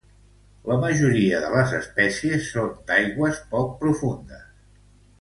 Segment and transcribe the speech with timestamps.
[0.71, 4.47] La majoria de les espècies són d'aigües poc profundes.